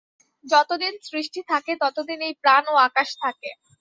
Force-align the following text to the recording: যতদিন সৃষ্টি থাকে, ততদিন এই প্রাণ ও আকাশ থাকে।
যতদিন 0.45 0.93
সৃষ্টি 1.07 1.41
থাকে, 1.51 1.71
ততদিন 1.81 2.19
এই 2.21 2.33
প্রাণ 2.41 2.63
ও 2.69 2.75
আকাশ 2.87 3.09
থাকে। 3.23 3.49